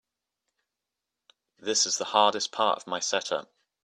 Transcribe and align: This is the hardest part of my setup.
This 1.59 1.85
is 1.85 1.99
the 1.99 2.05
hardest 2.05 2.51
part 2.51 2.75
of 2.79 2.87
my 2.87 2.99
setup. 2.99 3.53